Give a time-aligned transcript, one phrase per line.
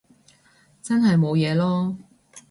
[0.81, 1.95] 真係冇嘢囉